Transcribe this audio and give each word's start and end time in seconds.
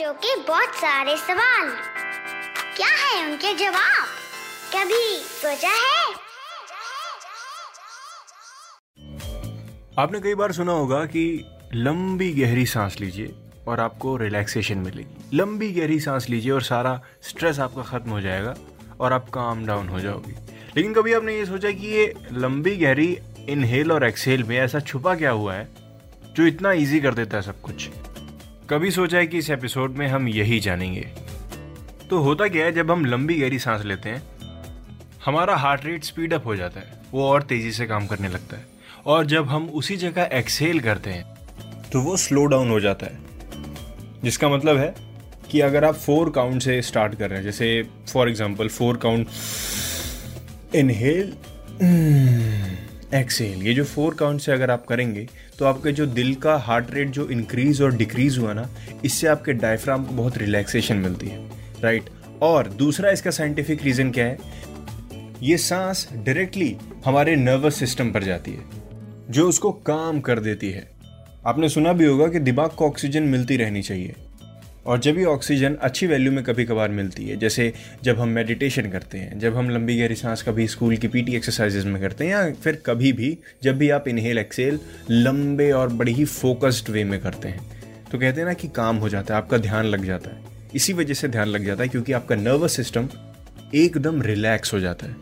बच्चों 0.00 0.12
के 0.14 0.34
बहुत 0.42 0.74
सारे 0.74 1.16
सवाल। 1.16 1.68
क्या 2.76 2.88
है 2.88 3.24
उनके 3.24 3.52
जवाब? 3.54 4.06
कभी 4.74 5.16
सोचा 5.16 5.68
है? 5.68 6.14
आपने 9.98 10.20
कई 10.20 10.34
बार 10.34 10.52
सुना 10.52 10.72
होगा 10.72 11.04
कि 11.04 11.24
लंबी 11.74 12.30
गहरी 12.32 12.66
सांस 12.66 12.96
लीजिए 13.00 13.34
और 13.68 13.80
आपको 13.80 14.16
रिलैक्सेशन 14.16 14.78
मिलेगी। 14.78 15.36
लंबी 15.36 15.70
गहरी 15.72 16.00
सांस 16.00 16.28
लीजिए 16.28 16.52
और 16.52 16.62
सारा 16.62 17.00
स्ट्रेस 17.22 17.58
आपका 17.58 17.82
ख़त्म 17.82 18.10
हो 18.10 18.20
जाएगा 18.20 18.54
और 19.00 19.12
आप 19.12 19.28
काम 19.28 19.66
डाउन 19.66 19.88
हो 19.88 20.00
जाओगे। 20.00 20.36
लेकिन 20.76 20.94
कभी 20.94 21.12
आपने 21.12 21.36
ये 21.36 21.46
सोचा 21.46 21.70
कि 21.70 21.86
ये 21.86 22.12
लंबी 22.32 22.76
गहरी 22.76 23.16
इनहेल 23.48 23.92
और 23.92 24.04
एक्सेल 24.04 24.44
में 24.44 24.56
ऐसा 24.58 24.80
छुपा 24.80 25.14
क्या 25.14 25.30
हुआ 25.30 25.54
है 25.54 25.68
जो 26.34 26.46
इतना 26.46 26.72
इजी 26.72 27.00
कर 27.00 27.14
देता 27.14 27.36
है 27.36 27.42
सब 27.42 27.60
कुछ? 27.60 27.88
कभी 28.70 28.90
सोचा 28.90 29.18
है 29.18 29.26
कि 29.26 29.38
इस 29.38 29.48
एपिसोड 29.50 29.96
में 29.96 30.06
हम 30.08 30.28
यही 30.28 30.58
जानेंगे। 30.60 31.00
तो 32.10 32.18
होता 32.18 32.46
क्या 32.48 32.64
है, 32.64 32.72
जब 32.72 32.90
हम 32.90 33.04
लंबी 33.04 33.34
गहरी 33.34 33.58
सांस 33.58 33.84
लेते 33.84 34.08
हैं, 34.08 34.22
हमारा 35.24 35.56
हार्ट 35.56 35.84
रेट 35.84 36.04
स्पीड 36.04 36.34
अप 36.34 36.46
हो 36.46 36.56
जाता 36.56 36.80
है, 36.80 36.92
वो 37.12 37.26
और 37.28 37.42
तेज़ी 37.42 37.72
से 37.72 37.86
काम 37.86 38.06
करने 38.06 38.28
लगता 38.28 38.56
है। 38.56 38.66
और 39.06 39.26
जब 39.26 39.48
हम 39.48 39.68
उसी 39.70 39.96
जगह 39.96 40.28
एक्सेल 40.32 40.80
करते 40.80 41.10
हैं 41.10 41.24
तो 41.92 42.00
वो 42.00 42.16
स्लो 42.16 42.44
डाउन 42.46 42.70
हो 42.70 42.80
जाता 42.80 43.06
है। 43.06 43.18
जिसका 44.24 44.48
मतलब 44.48 44.78
है 44.78 44.94
कि 45.50 45.60
अगर 45.60 45.84
आप 45.84 45.94
फोर 45.96 46.30
काउंट 46.30 46.62
से 46.62 46.80
स्टार्ट 46.82 47.14
कर 47.14 47.30
रहे 47.30 47.38
हैं, 47.38 47.44
जैसे 47.44 47.82
for 48.12 48.28
example 48.28 48.68
four 48.68 48.96
count 48.96 49.28
inhale 50.74 51.32
exhale 53.14 53.62
ये 53.62 53.72
जो 53.74 53.84
फोर 53.84 54.14
काउंट 54.14 54.40
से 54.40 54.52
अगर 54.52 54.70
आप 54.70 54.84
करेंगे 54.86 55.26
तो 55.58 55.64
आपके 55.64 55.92
जो 55.92 56.06
दिल 56.06 56.34
का 56.34 56.56
हार्ट 56.56 56.90
रेट 56.90 57.08
जो 57.08 57.28
इंक्रीज 57.28 57.80
और 57.82 57.96
डिक्रीज 57.96 58.38
हुआ 58.38 58.52
ना, 58.52 58.68
इससे 59.04 59.26
आपके 59.26 59.52
डायफ्राम 59.54 60.04
को 60.04 60.14
बहुत 60.14 60.38
रिलैक्सेशन 60.38 60.96
मिलती 60.96 61.28
है 61.28 61.38
राइट 61.82 62.10
और 62.42 62.68
दूसरा 62.68 63.10
इसका 63.10 63.30
साइंटिफिक 63.30 63.82
रीज़न 63.82 64.10
क्या 64.10 64.24
है? 64.24 64.38
ये 65.42 65.56
सांस 65.58 66.08
डायरेक्टली 66.14 66.76
हमारे 67.04 67.36
नर्वस 67.36 67.78
सिस्टम 67.78 68.10
पर 68.12 68.22
जाती 68.22 68.50
है, 68.50 68.64
जो 69.30 69.48
उसको 69.48 69.72
काम 69.72 70.20
कर 70.20 70.40
देती 70.40 70.70
है। 70.70 70.88
आपने 71.46 71.68
सुना 71.68 71.92
भी 71.92 72.04
होगा 72.04 72.28
कि 72.28 72.38
दिमाग 72.40 72.70
को 72.70 72.86
ऑक्सीजन 72.86 73.22
मिलती 73.24 73.56
रहनी 73.56 73.82
चाहिए। 73.82 74.14
और 74.86 75.00
जब 75.00 75.18
ये 75.18 75.24
ऑक्सीजन 75.24 75.74
अच्छी 75.80 76.06
वैल्यू 76.06 76.32
में 76.32 76.42
कभी 76.44 76.64
कभार 76.64 76.88
मिलती 76.90 77.24
है, 77.24 77.36
जैसे 77.36 77.72
जब 78.02 78.18
हम 78.18 78.28
मेडिटेशन 78.28 78.90
करते 78.90 79.18
हैं, 79.18 79.38
जब 79.38 79.56
हम 79.56 79.70
लंबी 79.70 79.98
गहरी 79.98 80.14
सांस 80.14 80.42
कभी 80.42 80.66
स्कूल 80.68 80.96
की 80.96 81.08
पीटी 81.08 81.34
एक्सरसाइजेज 81.36 81.84
में 81.84 82.00
करते 82.02 82.24
हैं, 82.24 82.30
या 82.30 82.52
फिर 82.54 82.82
कभी 82.86 83.12
भी 83.12 83.36
जब 83.62 83.78
भी 83.78 83.90
आप 83.90 84.08
इनहेल 84.08 84.38
एक्सेल 84.38 84.80
लंबे 85.10 85.70
और 85.72 85.88
बड़ी 85.92 86.12
ही 86.12 86.24
फोकस्ड 86.24 86.90
वे 86.90 87.04
में 87.04 87.18
करते 87.20 87.48
हैं 87.48 87.60
तो 88.10 88.18
कहते 88.18 88.40
हैं 88.40 88.46
ना 88.46 88.52
कि 88.52 88.68
काम 88.68 88.96
हो 88.96 89.08
जाता 89.08 89.34
है, 89.34 89.40
आपका 89.42 89.58
ध्यान 89.58 89.84
लग 89.84 90.04
जाता 90.04 90.30
है। 90.30 90.42
इसी 90.74 90.92
वजह 90.92 91.14
से 91.14 91.28
ध्यान 91.28 91.48
लग 91.48 91.64
जाता 91.64 91.82
है 91.82 91.88
क्योंकि 91.88 92.12
आपका 92.12 92.36
नर्वस 92.36 92.76
सिस्टम 92.76 93.08
एकदम 93.74 94.22
रिलैक्स 94.22 94.72
हो 94.74 94.80
जाता 94.80 95.06
है। 95.06 95.16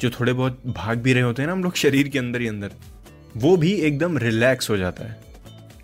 जो 0.00 0.10
थोड़े 0.10 0.32
बहुत 0.32 0.62
भाग 0.68 0.98
भी 0.98 1.12
रहे 1.12 1.22
होते 1.22 1.42
हैं 1.42 1.46
ना 1.46 1.52
हम 1.52 1.64
लोग 1.64 1.76
शरीर 1.76 2.08
के 2.08 2.18
अंदर 2.18 2.40
ही 2.40 2.48
अंदर, 2.48 2.70
वो 3.36 3.56
भी 3.56 3.72
एकदम 3.72 4.18
रिलैक्स 4.18 4.70
हो 4.70 4.76
जाता 4.76 5.04
है। 5.04 5.18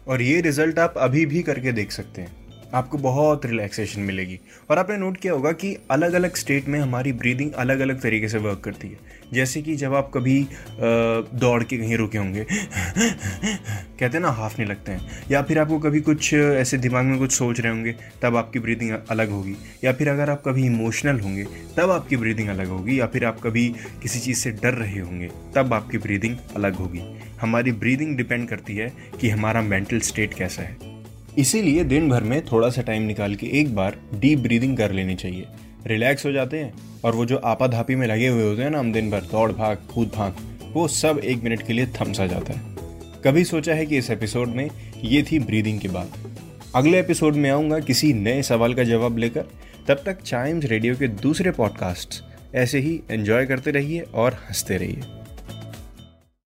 और 0.09 0.23
ये 0.23 0.41
रिज़ल्ट 0.41 0.79
आप 0.79 0.95
अभी 0.99 1.25
भी 1.27 1.43
करके 1.43 1.73
देख 1.73 1.93
सकते 1.93 2.23
हैं। 2.23 2.46
आपको 2.75 2.99
बहुत 2.99 3.47
रिलैक्सेशन 3.47 4.01
मिलेगी। 4.01 4.41
और 4.71 4.79
आपने 4.79 4.97
नोट 4.97 5.17
किया 5.17 5.33
होगा 5.33 5.53
कि 5.53 5.77
अलग 5.91 6.13
अलग 6.13 6.37
स्टेट 6.37 6.69
में 6.69 6.81
हमारी 6.81 7.13
ब्रीदिंग 7.13 7.53
अलग 7.53 7.81
अलग 7.81 8.01
तरीके 8.01 8.29
से 8.29 8.39
वर्क 8.39 8.61
करती 8.65 8.89
है। 8.89 8.99
जैसे 9.33 9.63
कि 9.63 9.77
जब 9.77 9.95
आप 9.95 10.11
कभी 10.15 10.47
दौड़ 11.35 11.65
के 11.65 11.79
कहीं 11.79 11.97
रुके 11.97 12.19
होंगे, 12.19 12.45
कहते 14.01 14.05
हैं 14.05 14.21
ना 14.21 14.29
हाफ़ 14.29 14.59
नहीं 14.59 14.71
लगते 14.71 14.93
हैं। 14.93 15.25
या 15.31 15.43
फिर 15.43 15.59
आपको 15.59 15.79
कभी 15.79 16.01
कुछ 16.01 16.35
ऐसे 16.35 16.79
दिमाग 16.79 17.05
में 17.05 17.19
कुछ 17.19 17.33
सोच 17.33 17.61
रहे 17.61 17.73
होंगे, 17.73 17.95
तब 18.23 18.37
आपकी 18.37 18.59
ब्रीदिंग 18.59 18.99
अलग 19.11 19.31
होगी। 19.31 19.57
या 19.85 19.93
फिर 19.93 20.09
अगर 20.09 20.31
आप 20.31 20.43
कभी 20.47 20.67
इमोशनल 20.67 21.21
होंगे, 21.21 21.47
तब 21.77 21.91
आपकी 21.91 22.17
ब्रीदिंग 22.17 22.49
अलग 22.49 22.67
होगी। 22.67 23.01
या 23.01 23.07
फिर 23.07 23.25
आप 23.25 23.41
कभी 23.41 23.75
किसी 24.03 24.19
चीज़ 24.19 24.39
से 24.39 24.51
डर 24.51 24.75
रहे 24.75 25.01
होंगे, 25.01 25.31
तब 25.55 25.75
आपकी 25.75 25.99
ब्रीदिंग 25.99 26.37
अलग 26.57 26.75
होगी। 26.75 27.01
हमारी 27.41 27.73
ब्रीदिंग 27.73 28.17
डिपेंड 28.17 28.49
करती 28.49 28.77
है 28.77 28.93
कि 29.21 29.29
हमारा 29.29 29.63
मेंटल 29.63 30.01
स्टेट 30.01 30.35
कैसा 30.35 30.63
है। 30.63 30.86
इसीलिए 31.39 31.85
दिन 31.85 32.09
भर 32.09 32.23
में 32.23 32.45
थोड़ा 32.45 32.71
सा 32.71 32.83
टाइम 32.83 33.03
निकाल 33.03 33.35
के 33.35 33.47
एक 33.47 33.75
बार 33.75 33.97
डीप 34.15 34.39
ब्रीदिंग 34.39 34.77
कर 34.77 34.93
लेनी 34.93 35.15
चाहिए। 35.15 35.47
रिलैक्स 35.87 36.27
हो 36.27 36.33
जाते 36.33 36.59
हैं, 36.59 36.75
और 37.05 37.15
वो 37.15 37.27
जो 37.27 37.37
आपाधापी 37.37 37.95
में 37.95 38.07
लगे 38.07 38.29
हुए 38.29 38.43
होते 38.43 38.63
हैं 38.63 38.71
ना 38.71 38.79
हम 38.79 38.93
दिन 38.93 39.11
भर 39.11 39.21
दौड़ 39.21 39.53
भाग, 39.53 39.79
कूद 39.95 40.09
भाग, 40.09 40.37
वो 40.73 40.89
सब 40.89 41.21
एक 41.25 41.43
मिनट 41.43 41.63
के 41.63 41.73
लिए 41.73 41.87
थमसा 41.87 42.27
जाता 42.27 42.53
है। 42.53 42.61
कभी 43.25 43.45
सोचा 43.45 43.75
है 43.75 43.87
कि 43.87 43.99
इस 43.99 44.11
एपिसोड 44.11 44.49
में 44.49 44.71
ये 45.05 45.23
थी 45.23 45.39
ब्रीदिंग 45.39 45.81
की 45.81 45.89
बात? 45.89 46.13
अगले 46.75 47.01
एपिसोड 47.01 47.35
में 47.35 47.51
आऊँगा 47.51 47.79
किसी 47.79 48.13
नए 48.13 48.43
सवाल 48.43 48.75
का 48.75 48.85
जवाब 48.85 49.19
लेकर। 49.19 49.45
तब 49.89 50.03
तक 50.07 50.23
चाइम्स 50.23 50.65
रेडियो 50.65 50.97
के 50.97 51.09
दूसरे 51.09 51.51
पॉडकास्ट 51.51 52.25
ऐसे 52.55 52.79
ही 52.79 53.01
एंजॉय 53.11 53.47
करते 53.47 53.71
रहिए 53.71 54.01
और 54.01 54.33
हँसते 54.33 54.77
रहिए। 54.77 55.01